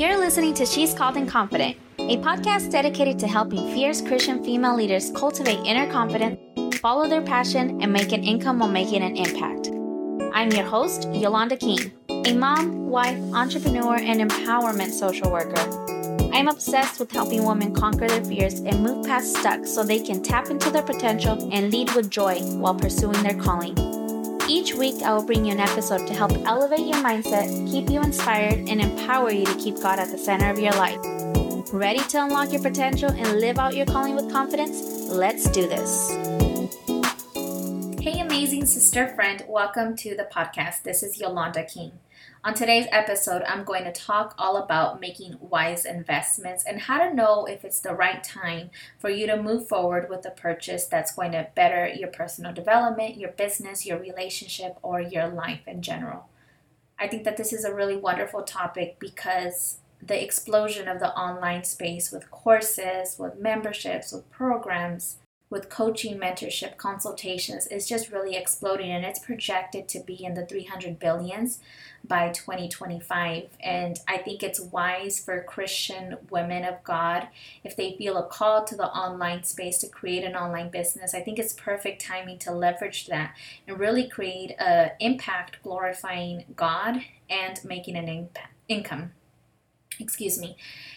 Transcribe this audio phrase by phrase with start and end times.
[0.00, 4.74] You're listening to She's Called and Confident, a podcast dedicated to helping fierce Christian female
[4.74, 6.40] leaders cultivate inner confidence,
[6.78, 9.68] follow their passion, and make an income while making an impact.
[10.32, 15.60] I'm your host, Yolanda King, a mom, wife, entrepreneur, and empowerment social worker.
[16.32, 20.22] I'm obsessed with helping women conquer their fears and move past stuck so they can
[20.22, 23.89] tap into their potential and lead with joy while pursuing their calling.
[24.52, 28.02] Each week, I will bring you an episode to help elevate your mindset, keep you
[28.02, 30.98] inspired, and empower you to keep God at the center of your life.
[31.72, 35.08] Ready to unlock your potential and live out your calling with confidence?
[35.08, 36.10] Let's do this.
[38.00, 40.82] Hey, amazing sister friend, welcome to the podcast.
[40.82, 41.92] This is Yolanda King.
[42.42, 47.14] On today's episode, I'm going to talk all about making wise investments and how to
[47.14, 51.14] know if it's the right time for you to move forward with a purchase that's
[51.14, 56.28] going to better your personal development, your business, your relationship, or your life in general.
[56.98, 61.64] I think that this is a really wonderful topic because the explosion of the online
[61.64, 65.16] space with courses, with memberships, with programs,
[65.50, 70.46] with coaching, mentorship, consultations is just really exploding and it's projected to be in the
[70.46, 71.58] 300 billions
[72.06, 73.48] by 2025.
[73.58, 77.28] And I think it's wise for Christian women of God,
[77.64, 81.20] if they feel a call to the online space to create an online business, I
[81.20, 83.34] think it's perfect timing to leverage that
[83.66, 89.12] and really create an impact glorifying God and making an impact, income.
[89.98, 90.56] Excuse me.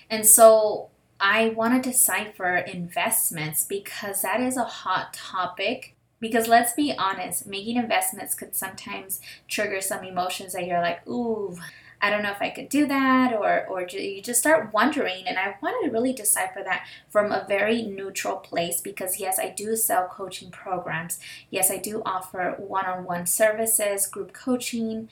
[0.10, 0.90] And so
[1.26, 5.96] I want to decipher investments because that is a hot topic.
[6.20, 11.58] Because let's be honest, making investments could sometimes trigger some emotions that you're like, ooh,
[12.02, 15.26] I don't know if I could do that, or or you just start wondering.
[15.26, 19.50] And I want to really decipher that from a very neutral place because yes, I
[19.50, 21.20] do sell coaching programs.
[21.50, 25.08] Yes, I do offer one-on-one services, group coaching,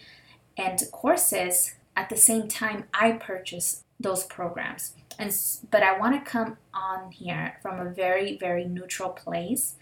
[0.58, 1.76] and courses.
[1.96, 4.94] At the same time, I purchase those programs.
[5.20, 5.36] And
[5.70, 9.76] but I want to come on here from a very very neutral place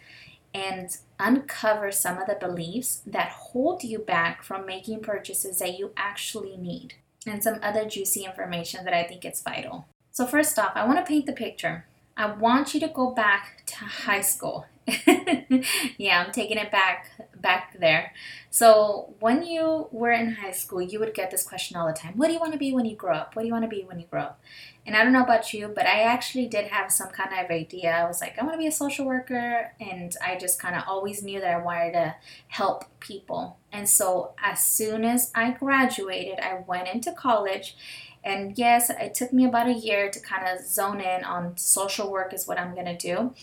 [0.54, 5.92] and uncover some of the beliefs that hold you back from making purchases that you
[5.96, 6.96] actually need
[7.28, 9.86] and some other juicy information that I think is vital.
[10.12, 11.86] So first off, I want to paint the picture.
[12.18, 14.66] I want you to go back to high school.
[15.98, 18.14] yeah, I'm taking it back back there.
[18.50, 22.14] So when you were in high school, you would get this question all the time.
[22.18, 23.36] What do you want to be when you grow up?
[23.36, 24.42] What do you want to be when you grow up?
[24.86, 27.92] And I don't know about you, but I actually did have some kind of idea.
[27.92, 30.84] I was like, I want to be a social worker, and I just kind of
[30.88, 32.16] always knew that I wanted to
[32.48, 33.58] help people.
[33.72, 37.76] And so as soon as I graduated, I went into college
[38.24, 42.12] and yes, it took me about a year to kind of zone in on social
[42.12, 43.34] work is what I'm going to do.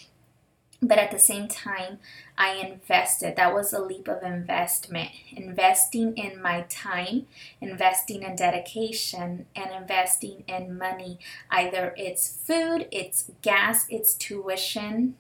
[0.83, 1.99] But at the same time,
[2.37, 3.37] I invested.
[3.37, 5.09] That was a leap of investment.
[5.31, 7.27] Investing in my time,
[7.61, 11.19] investing in dedication, and investing in money.
[11.51, 15.17] Either it's food, it's gas, it's tuition,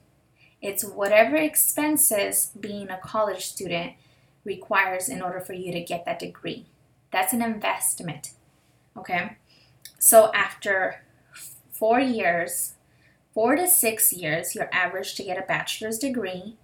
[0.61, 3.95] it's whatever expenses being a college student
[4.45, 6.67] requires in order for you to get that degree.
[7.11, 8.33] That's an investment.
[8.97, 9.37] Okay?
[9.99, 11.03] So after
[11.73, 12.73] four years,
[13.37, 16.57] four to six years, your average to get a bachelor's degree,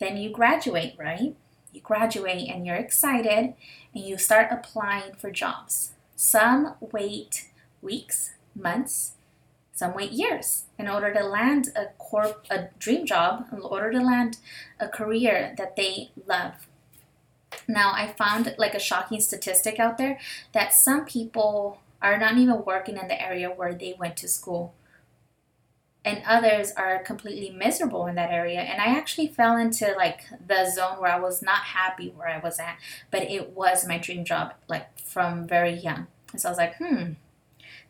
[0.00, 1.36] then you graduate, right?
[1.74, 3.52] You graduate and you're excited
[3.94, 5.92] and you start applying for jobs.
[6.16, 7.50] Some wait
[7.82, 9.12] weeks, months,
[9.74, 14.00] some wait years in order to land a corp a dream job, in order to
[14.00, 14.38] land
[14.80, 16.66] a career that they love.
[17.68, 20.18] Now, I found like a shocking statistic out there
[20.52, 24.72] that some people are not even working in the area where they went to school.
[26.04, 28.60] And others are completely miserable in that area.
[28.60, 32.38] And I actually fell into like the zone where I was not happy where I
[32.38, 32.78] was at,
[33.10, 36.06] but it was my dream job, like from very young.
[36.32, 37.12] And so I was like, hmm,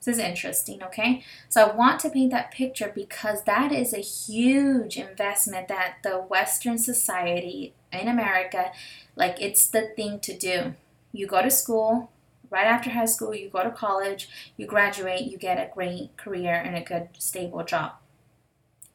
[0.05, 1.25] this is interesting, okay?
[1.49, 6.19] So I want to paint that picture because that is a huge investment that the
[6.19, 8.71] Western society in America,
[9.17, 10.75] like it's the thing to do.
[11.13, 12.11] You go to school,
[12.51, 16.55] right after high school, you go to college, you graduate, you get a great career
[16.55, 17.93] and a good, stable job.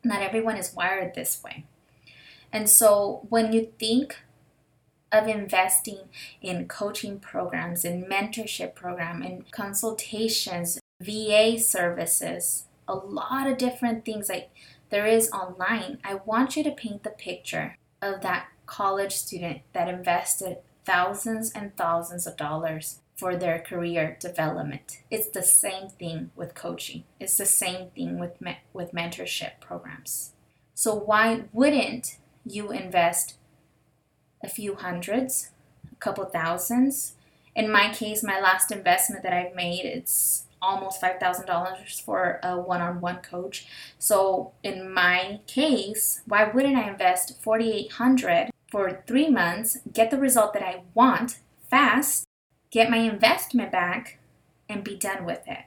[0.04, 1.66] Not everyone is wired this way.
[2.52, 4.18] And so when you think
[5.12, 6.10] of investing
[6.42, 14.30] in coaching programs, in mentorship program, in consultations, VA services, a lot of different things
[14.30, 14.50] like
[14.90, 19.88] there is online, I want you to paint the picture of that college student that
[19.88, 25.02] invested thousands and thousands of dollars for their career development.
[25.12, 27.04] It's the same thing with coaching.
[27.20, 30.32] It's the same thing with me- with mentorship programs.
[30.74, 33.36] So why wouldn't you invest
[34.42, 35.52] a few hundreds,
[35.92, 37.16] a couple thousands?
[37.54, 42.82] In my case, my last investment that I've made, it's almost $5,000 for a one
[42.82, 43.68] on one coach.
[43.98, 50.54] So, in my case, why wouldn't I invest 4800 for three months, get the result
[50.54, 51.40] that I want
[51.70, 52.29] fast,
[52.72, 54.20] get my investment back,
[54.68, 55.66] and be done with it?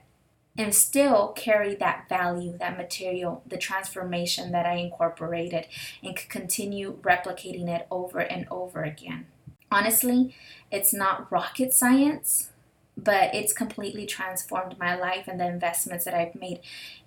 [0.57, 5.67] And still carry that value, that material, the transformation that I incorporated,
[6.03, 9.25] and continue replicating it over and over again.
[9.71, 10.35] Honestly,
[10.71, 12.51] it's not rocket science
[12.95, 16.59] but it's completely transformed my life and the investments that I've made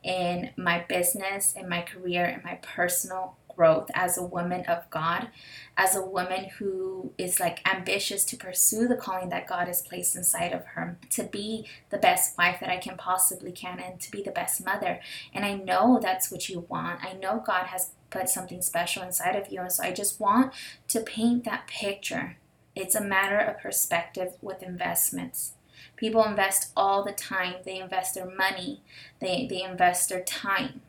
[0.03, 5.29] in my business, in my career, in my personal growth as a woman of God,
[5.77, 10.15] as a woman who is like ambitious to pursue the calling that God has placed
[10.15, 14.11] inside of her, to be the best wife that I can possibly can and to
[14.11, 15.01] be the best mother.
[15.33, 17.05] And I know that's what you want.
[17.05, 19.61] I know God has put something special inside of you.
[19.61, 20.53] And so I just want
[20.89, 22.37] to paint that picture.
[22.75, 25.53] It's a matter of perspective with investments.
[25.97, 27.55] People invest all the time.
[27.65, 28.83] They invest their money,
[29.21, 30.83] they, they invest their time.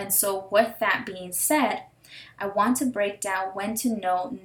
[0.00, 1.82] And so, with that being said,
[2.38, 4.38] I want to break down when to know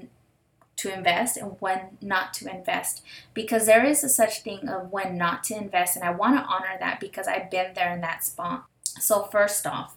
[0.76, 3.02] to invest and when not to invest
[3.34, 6.44] because there is a such thing of when not to invest and I want to
[6.44, 8.66] honor that because I've been there in that spot.
[8.84, 9.96] So first off,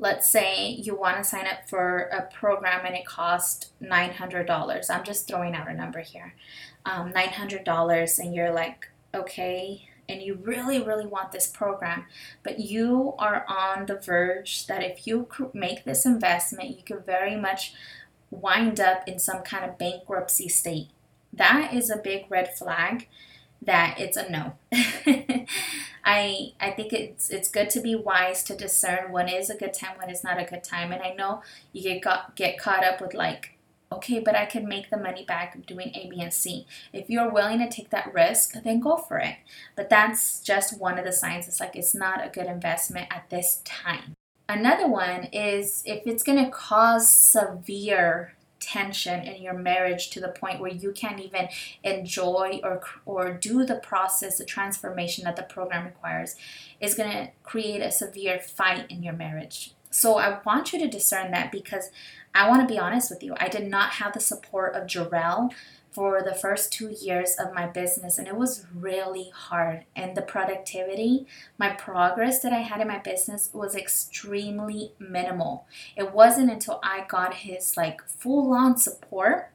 [0.00, 4.90] let's say you want to sign up for a program and it costs $900.
[4.90, 6.34] I'm just throwing out a number here.
[6.84, 12.04] Um, $900 and you're like, okay, and you really, really want this program,
[12.42, 17.36] but you are on the verge that if you make this investment, you could very
[17.36, 17.74] much
[18.30, 20.88] wind up in some kind of bankruptcy state.
[21.32, 23.08] That is a big red flag
[23.62, 24.54] that it's a no.
[26.04, 29.72] I I think it's it's good to be wise to discern when is a good
[29.72, 30.92] time, when is not a good time.
[30.92, 31.42] And I know
[31.72, 33.53] you get got, get caught up with like
[33.92, 36.66] okay, but I can make the money back doing A, B, and C.
[36.92, 39.36] If you're willing to take that risk, then go for it.
[39.76, 41.48] But that's just one of the signs.
[41.48, 44.16] It's like it's not a good investment at this time.
[44.48, 50.28] Another one is if it's going to cause severe tension in your marriage to the
[50.28, 51.48] point where you can't even
[51.82, 56.34] enjoy or or do the process the transformation that the program requires
[56.80, 60.88] is going to create a severe fight in your marriage so i want you to
[60.88, 61.90] discern that because
[62.34, 63.34] I want to be honest with you.
[63.38, 65.52] I did not have the support of Jarrell
[65.92, 69.84] for the first two years of my business, and it was really hard.
[69.94, 75.66] And the productivity, my progress that I had in my business was extremely minimal.
[75.96, 79.50] It wasn't until I got his like full on support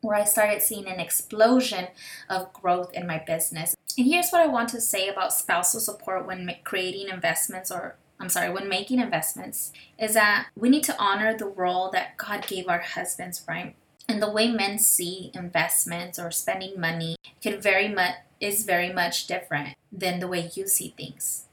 [0.00, 1.88] where I started seeing an explosion
[2.30, 3.74] of growth in my business.
[3.96, 8.28] And here's what I want to say about spousal support when creating investments or I'm
[8.28, 12.68] sorry, when making investments, is that we need to honor the role that God gave
[12.68, 13.76] our husbands, right?
[14.08, 19.26] And the way men see investments or spending money could very much is very much
[19.26, 21.46] different than the way you see things.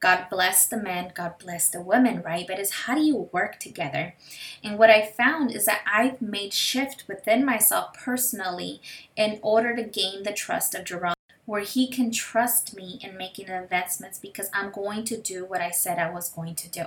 [0.00, 2.46] God bless the men, God bless the women, right?
[2.46, 4.14] But it's how do you work together?
[4.62, 8.80] And what I found is that I've made shift within myself personally
[9.16, 11.14] in order to gain the trust of Jerome
[11.48, 15.70] where he can trust me in making investments because I'm going to do what I
[15.70, 16.84] said I was going to do.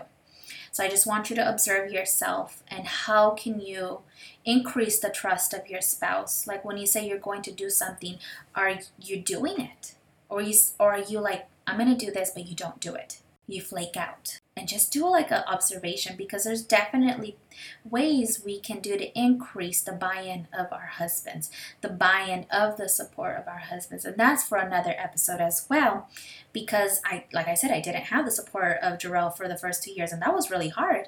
[0.72, 4.02] So I just want you to observe yourself and how can you
[4.46, 6.46] increase the trust of your spouse?
[6.46, 8.20] Like when you say you're going to do something,
[8.54, 9.96] are you doing it?
[10.30, 12.94] Or you or are you like I'm going to do this but you don't do
[12.94, 13.18] it?
[13.48, 17.38] You flake out and just do like an observation because there's definitely
[17.84, 21.50] ways we can do to increase the buy-in of our husbands
[21.82, 26.08] the buy-in of the support of our husbands and that's for another episode as well
[26.54, 29.84] because i like i said i didn't have the support of Jarrell for the first
[29.84, 31.08] two years and that was really hard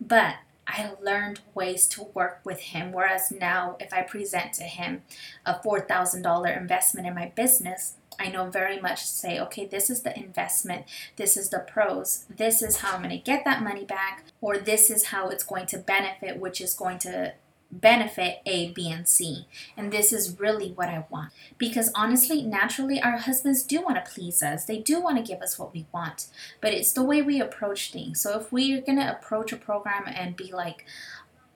[0.00, 0.36] but
[0.68, 2.92] I learned ways to work with him.
[2.92, 5.02] Whereas now, if I present to him
[5.46, 10.16] a $4,000 investment in my business, I know very much say, okay, this is the
[10.18, 14.24] investment, this is the pros, this is how I'm going to get that money back,
[14.40, 17.34] or this is how it's going to benefit, which is going to
[17.70, 19.46] benefit A, B, and C.
[19.76, 21.32] And this is really what I want.
[21.58, 24.64] Because honestly, naturally, our husbands do want to please us.
[24.64, 26.28] They do want to give us what we want.
[26.60, 28.20] But it's the way we approach things.
[28.20, 30.86] So if we're going to approach a program and be like,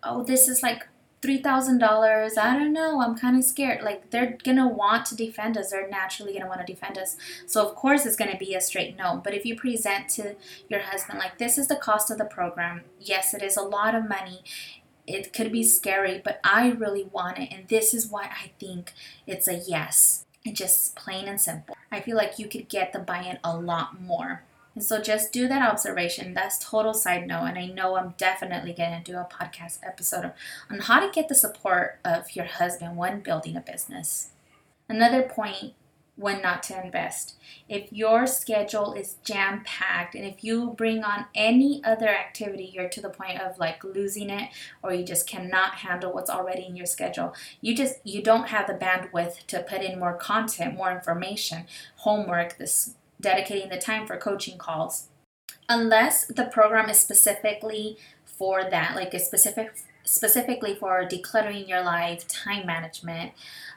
[0.02, 0.86] oh, this is like
[1.22, 2.36] $3,000.
[2.36, 3.00] I don't know.
[3.00, 3.82] I'm kind of scared.
[3.82, 5.70] Like, they're going to want to defend us.
[5.70, 7.16] They're naturally going to want to defend us.
[7.46, 9.20] So, of course, it's going to be a straight no.
[9.22, 10.34] But if you present to
[10.68, 13.94] your husband, like, this is the cost of the program, yes, it is a lot
[13.94, 14.42] of money.
[15.06, 17.52] It could be scary, but I really want it.
[17.52, 18.92] And this is why I think
[19.26, 20.26] it's a yes.
[20.44, 21.76] It's just plain and simple.
[21.92, 24.42] I feel like you could get the buy in a lot more.
[24.74, 26.34] And so just do that observation.
[26.34, 27.44] That's total side note.
[27.44, 30.32] And I know I'm definitely going to do a podcast episode
[30.70, 34.30] on how to get the support of your husband when building a business.
[34.88, 35.74] Another point
[36.16, 37.36] when not to invest.
[37.68, 42.88] If your schedule is jam packed and if you bring on any other activity, you're
[42.90, 44.50] to the point of like losing it
[44.82, 47.34] or you just cannot handle what's already in your schedule.
[47.60, 51.64] You just you don't have the bandwidth to put in more content, more information,
[51.96, 55.08] homework, this dedicating the time for coaching calls.
[55.68, 59.74] Unless the program is specifically for that, like a specific
[60.04, 63.32] specifically for decluttering your life, time management,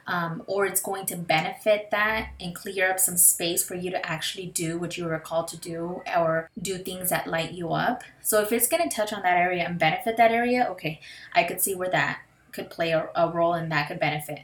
[0.08, 4.06] um, or it's going to benefit that and clear up some space for you to
[4.06, 8.02] actually do what you were called to do or do things that light you up.
[8.22, 11.00] So if it's going to touch on that area and benefit that area, okay,
[11.32, 12.20] I could see where that
[12.52, 14.40] could play a, a role and that could benefit.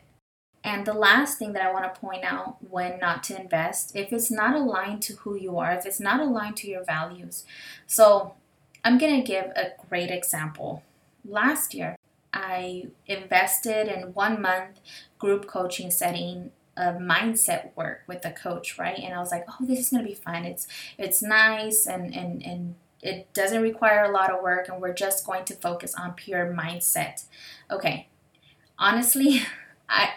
[0.65, 4.13] And the last thing that I want to point out when not to invest, if
[4.13, 7.45] it's not aligned to who you are, if it's not aligned to your values.
[7.87, 8.35] So
[8.85, 10.85] I'm going to give a great example.
[11.25, 11.97] Last year,
[12.33, 14.81] I invested in one month
[15.19, 18.99] group coaching setting of mindset work with the coach, right?
[18.99, 20.45] And I was like, oh, this is gonna be fun.
[20.45, 20.67] It's
[20.97, 25.27] it's nice and and and it doesn't require a lot of work and we're just
[25.27, 27.25] going to focus on pure mindset.
[27.71, 28.09] Okay.
[28.79, 29.43] Honestly,
[29.89, 30.11] I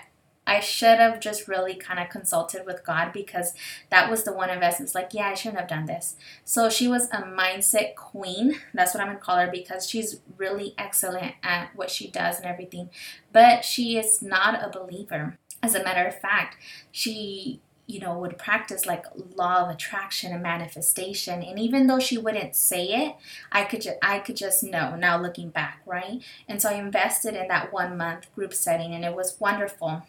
[0.47, 3.53] I should have just really kind of consulted with God because
[3.89, 4.93] that was the one investment.
[4.93, 6.15] Like, yeah, I shouldn't have done this.
[6.43, 8.55] So she was a mindset queen.
[8.73, 12.45] That's what I'm gonna call her because she's really excellent at what she does and
[12.45, 12.89] everything.
[13.31, 15.37] But she is not a believer.
[15.63, 16.57] As a matter of fact,
[16.91, 22.17] she you know would practice like law of attraction and manifestation and even though she
[22.17, 23.15] wouldn't say it
[23.51, 27.35] i could just i could just know now looking back right and so i invested
[27.35, 30.01] in that one month group setting and it was wonderful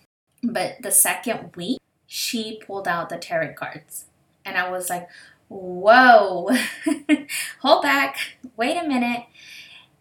[0.52, 4.06] but the second week, she pulled out the tarot cards.
[4.44, 5.08] And I was like,
[5.48, 6.50] whoa,
[7.60, 8.18] hold back,
[8.56, 9.24] wait a minute.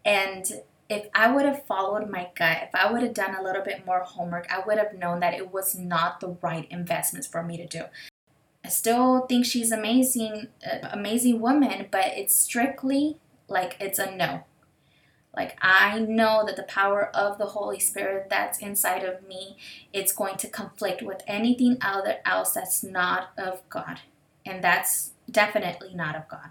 [0.04, 0.44] And
[0.88, 3.84] if I would have followed my gut, if I would have done a little bit
[3.84, 7.56] more homework, I would have known that it was not the right investments for me
[7.56, 7.82] to do.
[8.64, 13.16] I still think she's amazing, uh, amazing woman, but it's strictly
[13.48, 14.44] like it's a no.
[15.36, 19.58] Like I know that the power of the Holy Spirit that's inside of me,
[19.92, 24.00] it's going to conflict with anything other else that's not of God.
[24.46, 26.50] And that's definitely not of God.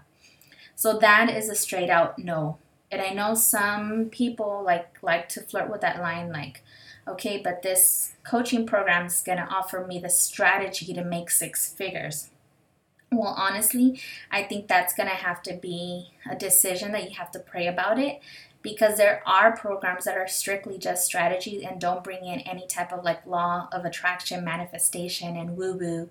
[0.76, 2.58] So that is a straight out no.
[2.92, 6.62] And I know some people like like to flirt with that line like
[7.08, 11.72] okay, but this coaching program is going to offer me the strategy to make six
[11.72, 12.30] figures.
[13.12, 14.00] Well, honestly,
[14.30, 17.68] I think that's going to have to be a decision that you have to pray
[17.68, 18.20] about it
[18.66, 22.92] because there are programs that are strictly just strategies and don't bring in any type
[22.92, 26.10] of like law of attraction manifestation and woo woo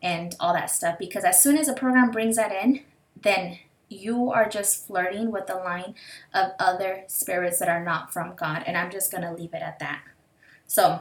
[0.00, 2.80] and all that stuff because as soon as a program brings that in
[3.20, 3.58] then
[3.88, 5.96] you are just flirting with the line
[6.32, 9.62] of other spirits that are not from God and I'm just going to leave it
[9.62, 10.02] at that.
[10.68, 11.00] So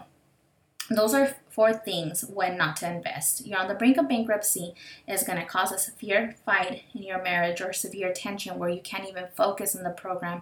[0.89, 3.45] those are four things when not to invest.
[3.45, 4.73] You're on the brink of bankruptcy
[5.07, 8.81] is going to cause a severe fight in your marriage or severe tension where you
[8.81, 10.41] can't even focus on the program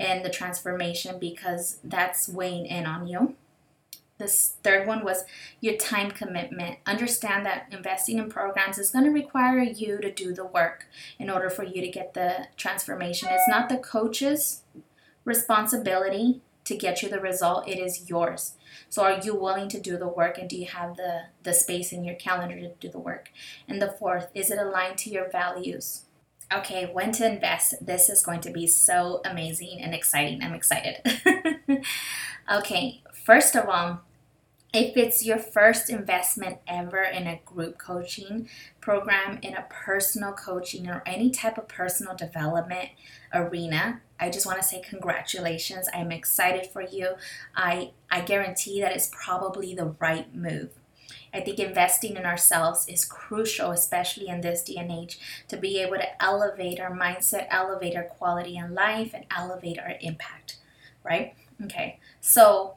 [0.00, 3.36] and the transformation because that's weighing in on you.
[4.18, 5.24] This third one was
[5.60, 6.78] your time commitment.
[6.86, 10.86] Understand that investing in programs is going to require you to do the work
[11.18, 13.28] in order for you to get the transformation.
[13.30, 14.62] It's not the coach's
[15.24, 18.54] responsibility to get you the result, it is yours.
[18.88, 21.92] So are you willing to do the work and do you have the the space
[21.92, 23.30] in your calendar to do the work?
[23.66, 26.04] And the fourth, is it aligned to your values?
[26.52, 27.74] Okay, when to invest.
[27.84, 30.42] This is going to be so amazing and exciting.
[30.42, 30.96] I'm excited.
[32.52, 34.00] okay, first of all,
[34.72, 38.48] if it's your first investment ever in a group coaching
[38.80, 42.90] program, in a personal coaching, or any type of personal development
[43.34, 45.88] arena, I just want to say congratulations.
[45.92, 47.14] I'm excited for you.
[47.56, 50.70] I, I guarantee that it's probably the right move.
[51.32, 55.78] I think investing in ourselves is crucial, especially in this day and age, to be
[55.80, 60.56] able to elevate our mindset, elevate our quality in life, and elevate our impact,
[61.04, 61.34] right?
[61.64, 62.74] Okay, so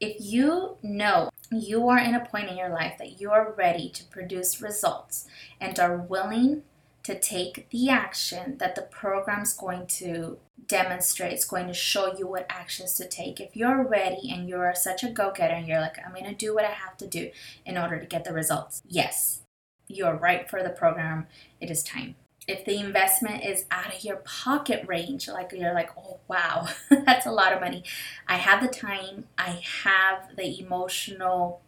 [0.00, 3.88] if you know you are in a point in your life that you are ready
[3.88, 5.26] to produce results
[5.60, 6.62] and are willing
[7.08, 10.36] to take the action that the program's going to
[10.66, 13.40] demonstrate, it's going to show you what actions to take.
[13.40, 16.34] If you're ready and you're such a go getter and you're like, I'm going to
[16.34, 17.30] do what I have to do
[17.64, 19.40] in order to get the results, yes,
[19.86, 21.28] you're right for the program.
[21.62, 22.16] It is time.
[22.46, 27.24] If the investment is out of your pocket range, like you're like, oh wow, that's
[27.24, 27.84] a lot of money.
[28.26, 31.62] I have the time, I have the emotional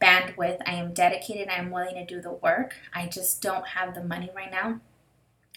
[0.00, 0.60] bandwidth.
[0.66, 1.48] I am dedicated.
[1.48, 2.74] I am willing to do the work.
[2.94, 4.80] I just don't have the money right now.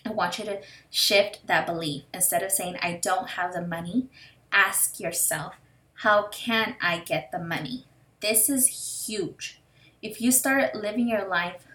[0.05, 2.03] I want you to shift that belief.
[2.13, 4.07] Instead of saying, I don't have the money,
[4.51, 5.55] ask yourself,
[5.95, 7.85] how can I get the money?
[8.21, 9.59] This is huge.
[10.01, 11.67] if you start living your life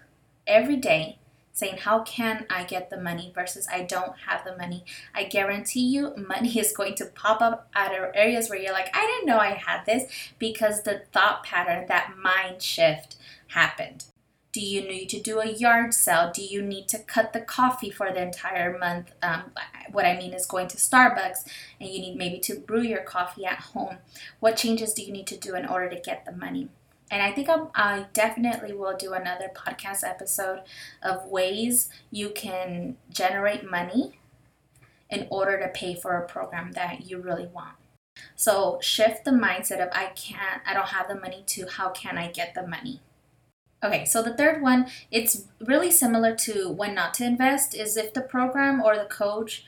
[0.47, 1.19] every day
[1.55, 4.85] saying, How can I get the money versus I don't have the money?
[5.15, 8.95] I guarantee you, money is going to pop up out of areas where you're like,
[8.95, 13.15] I didn't know I had this because the thought pattern, that mind shift
[13.47, 14.05] happened.
[14.51, 16.31] Do you need to do a yard sale?
[16.33, 19.11] Do you need to cut the coffee for the entire month?
[19.21, 19.51] Um,
[19.91, 21.45] what I mean is going to Starbucks
[21.81, 23.97] and you need maybe to brew your coffee at home.
[24.39, 26.69] What changes do you need to do in order to get the money?
[27.11, 30.61] And I think I'm, i definitely will do another podcast episode
[31.03, 34.19] of ways you can generate money
[35.09, 37.75] in order to pay for a program that you really want.
[38.35, 42.17] So shift the mindset of I can't, I don't have the money to how can
[42.17, 43.01] I get the money?
[43.83, 48.13] Okay, so the third one, it's really similar to when not to invest, is if
[48.13, 49.63] the program or the coach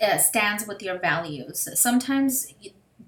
[0.00, 1.68] uh, stands with your values.
[1.74, 2.54] Sometimes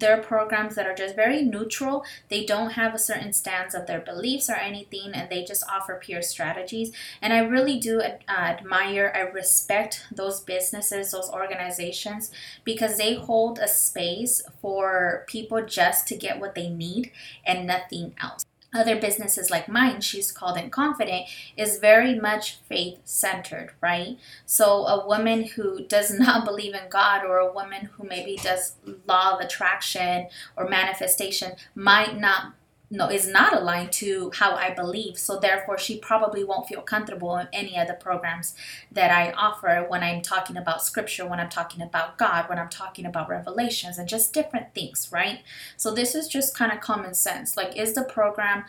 [0.01, 2.03] there are programs that are just very neutral.
[2.27, 5.95] They don't have a certain stance of their beliefs or anything, and they just offer
[5.95, 6.91] peer strategies.
[7.21, 12.31] And I really do uh, admire, I respect those businesses, those organizations,
[12.65, 17.11] because they hold a space for people just to get what they need
[17.45, 22.99] and nothing else other businesses like mine, she's called and Confident, is very much faith
[23.03, 24.17] centered, right?
[24.45, 28.75] So a woman who does not believe in God or a woman who maybe does
[29.07, 32.53] law of attraction or manifestation might not
[32.91, 35.17] no is not aligned to how I believe.
[35.17, 38.53] So therefore she probably won't feel comfortable in any of the programs
[38.91, 42.69] that I offer when I'm talking about scripture, when I'm talking about God, when I'm
[42.69, 45.39] talking about revelations and just different things, right?
[45.77, 47.55] So this is just kind of common sense.
[47.55, 48.65] Like is the program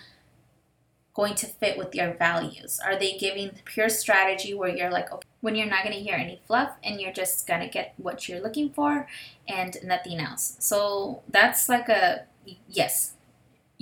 [1.14, 2.80] going to fit with your values?
[2.84, 6.14] Are they giving pure strategy where you're like, okay, when you're not going to hear
[6.14, 9.06] any fluff and you're just going to get what you're looking for
[9.46, 10.56] and nothing else?
[10.60, 12.26] So that's like a
[12.68, 13.14] yes,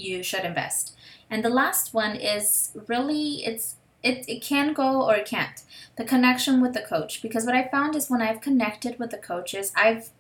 [0.01, 0.97] you should invest.
[1.31, 5.63] And the last one is really it's it, it can go or it can't.
[5.97, 7.21] The connection with the coach.
[7.21, 10.11] Because what I found is when I've connected with the coaches, I've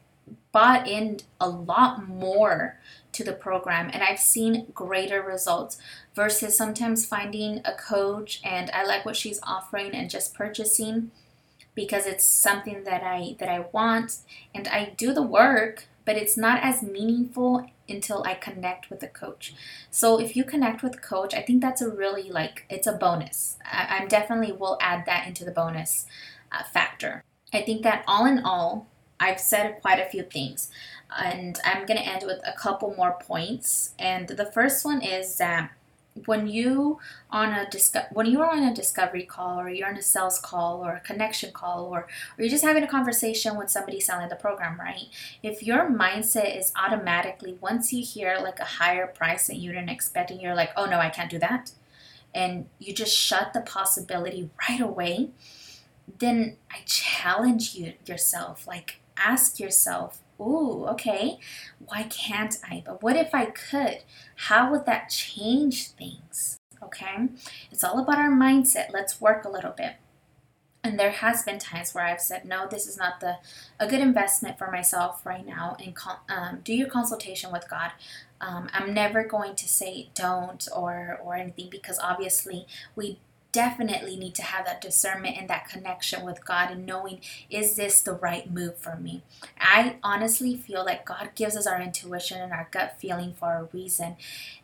[0.52, 2.78] bought in a lot more
[3.12, 5.78] to the program and I've seen greater results
[6.14, 11.10] versus sometimes finding a coach and I like what she's offering and just purchasing
[11.74, 14.18] because it's something that I that I want
[14.54, 19.08] and I do the work but it's not as meaningful until I connect with the
[19.08, 19.54] coach.
[19.90, 23.56] So if you connect with coach, I think that's a really like it's a bonus.
[23.64, 26.06] I, am definitely will add that into the bonus
[26.52, 27.24] uh, factor.
[27.52, 28.86] I think that all in all,
[29.18, 30.70] I've said quite a few things,
[31.16, 33.94] and I'm gonna end with a couple more points.
[33.98, 35.72] And the first one is that
[36.26, 36.98] when you
[37.30, 40.38] on a disco- when you are on a discovery call or you're on a sales
[40.40, 44.28] call or a connection call or, or you're just having a conversation with somebody selling
[44.28, 45.06] the program right?
[45.42, 49.88] If your mindset is automatically once you hear like a higher price that you didn't
[49.88, 51.72] expect and you're like oh no i can't do that.
[52.32, 55.30] And you just shut the possibility right away
[56.18, 61.38] then i challenge you yourself like ask yourself ooh, okay,
[61.84, 62.82] why can't I?
[62.84, 63.98] But what if I could?
[64.36, 66.58] How would that change things?
[66.82, 67.28] Okay,
[67.70, 68.92] it's all about our mindset.
[68.92, 69.96] Let's work a little bit.
[70.82, 73.36] And there has been times where I've said, no, this is not the
[73.78, 75.76] a good investment for myself right now.
[75.78, 75.94] And
[76.30, 77.92] um, do your consultation with God.
[78.40, 83.18] Um, I'm never going to say don't or or anything because obviously we
[83.52, 88.00] definitely need to have that discernment and that connection with God and knowing, is this
[88.02, 89.22] the right move for me?
[89.58, 93.76] I honestly feel like God gives us our intuition and our gut feeling for a
[93.76, 94.16] reason.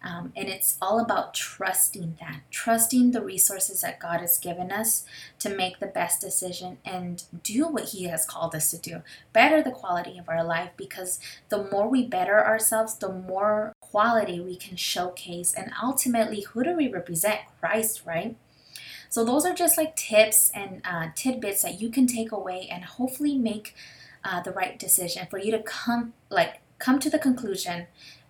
[0.02, 5.04] Um, and it's all about trusting that, trusting the resources that God has given us
[5.40, 9.02] to make the best decision and do what He has called us to do.
[9.32, 11.18] Better the quality of our life because
[11.48, 15.52] the more we better ourselves, the more quality we can showcase.
[15.54, 17.40] And ultimately, who do we represent?
[17.60, 18.36] Christ, right?
[19.08, 22.84] So those are just like tips and uh, tidbits that you can take away and
[22.84, 23.74] hopefully make
[24.24, 27.86] uh, the right decision for you to come like come to the conclusion.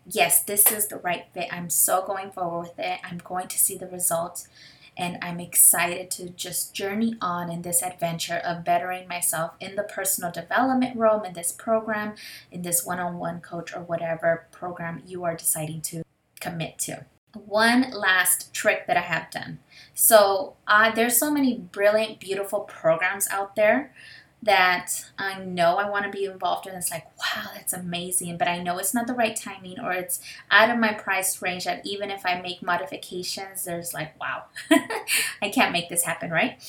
[0.08, 1.48] Yes, this is the right fit.
[1.52, 3.00] I'm so going forward with it.
[3.02, 4.46] I'm going to see the results
[4.96, 9.82] and I'm excited to just journey on in this adventure of bettering myself in the
[9.82, 12.14] personal development realm, in this program,
[12.50, 16.02] in this one on one coach, or whatever program you are deciding to
[16.40, 17.04] commit to
[17.46, 19.58] one last trick that I have done.
[19.94, 23.92] So uh, there's so many brilliant, beautiful programs out there
[24.42, 26.74] that I know I want to be involved in.
[26.74, 30.20] It's like, wow, that's amazing, but I know it's not the right timing or it's
[30.50, 31.64] out of my price range.
[31.64, 34.44] That even if I make modifications, there's like, wow,
[35.42, 36.62] I can't make this happen, right?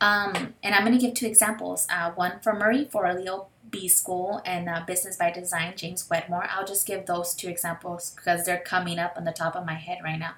[0.00, 1.86] Um, and I'm going to give two examples.
[1.90, 6.46] Uh, one from Marie Forleo B School and uh, Business by Design, James Wedmore.
[6.48, 9.74] I'll just give those two examples because they're coming up on the top of my
[9.74, 10.34] head right now.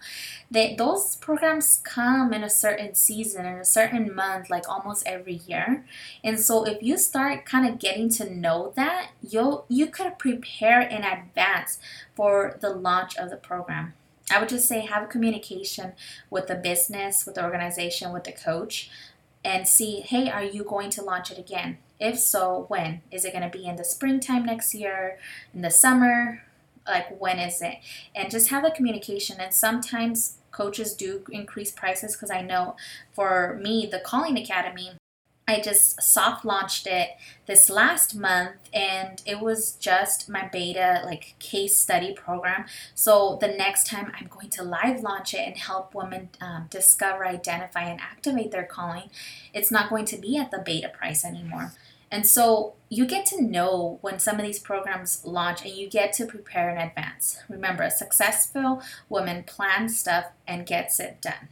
[0.50, 5.40] They, those programs come in a certain season, in a certain month, like almost every
[5.46, 5.84] year.
[6.22, 10.80] And so if you start kind of getting to know that, you'll you could prepare
[10.80, 11.78] in advance
[12.14, 13.94] for the launch of the program.
[14.30, 15.92] I would just say have communication
[16.30, 18.88] with the business, with the organization, with the coach,
[19.44, 21.76] and see, hey, are you going to launch it again?
[22.04, 23.00] If so, when?
[23.10, 25.18] Is it going to be in the springtime next year,
[25.54, 26.42] in the summer?
[26.86, 27.76] Like, when is it?
[28.14, 29.40] And just have a communication.
[29.40, 32.76] And sometimes coaches do increase prices because I know
[33.14, 34.90] for me, the Calling Academy,
[35.48, 37.10] I just soft launched it
[37.46, 42.66] this last month and it was just my beta like case study program.
[42.94, 47.26] So the next time I'm going to live launch it and help women um, discover,
[47.26, 49.10] identify, and activate their calling,
[49.52, 51.72] it's not going to be at the beta price anymore.
[52.14, 56.12] And so you get to know when some of these programs launch and you get
[56.12, 57.40] to prepare in advance.
[57.48, 61.48] Remember, a successful woman plans stuff and gets it done.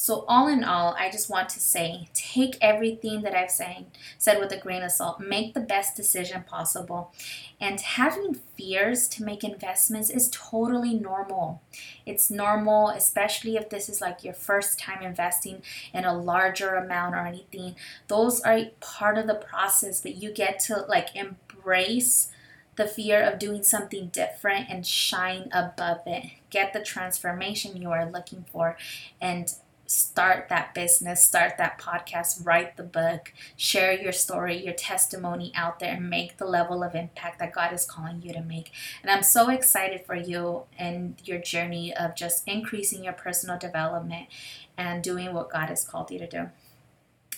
[0.00, 4.38] So, all in all, I just want to say take everything that I've saying, said
[4.38, 5.18] with a grain of salt.
[5.18, 7.12] Make the best decision possible.
[7.60, 11.62] And having fears to make investments is totally normal.
[12.06, 17.16] It's normal, especially if this is like your first time investing in a larger amount
[17.16, 17.74] or anything.
[18.06, 22.30] Those are part of the process that you get to like embrace
[22.76, 26.26] the fear of doing something different and shine above it.
[26.50, 28.76] Get the transformation you are looking for
[29.20, 29.52] and
[29.88, 35.80] start that business, start that podcast, write the book, share your story, your testimony out
[35.80, 38.70] there, and make the level of impact that God is calling you to make.
[39.02, 44.28] And I'm so excited for you and your journey of just increasing your personal development
[44.76, 46.50] and doing what God has called you to do.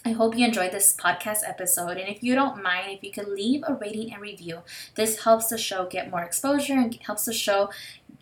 [0.04, 1.98] I hope you enjoyed this podcast episode.
[1.98, 4.60] And if you don't mind, if you could leave a rating and review,
[4.94, 7.70] this helps the show get more exposure and helps the show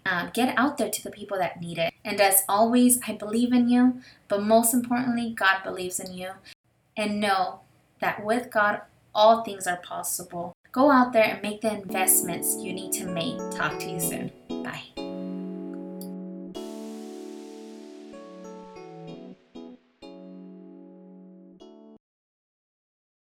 [0.04, 1.92] um, get out there to the people that need it.
[2.04, 6.30] And as always, I believe in you, but most importantly, God believes in you.
[6.96, 7.60] And know
[8.00, 8.80] that with God,
[9.14, 10.56] all things are possible.
[10.72, 13.38] Go out there and make the investments you need to make.
[13.52, 14.32] Talk to you soon.
[14.64, 15.07] Bye.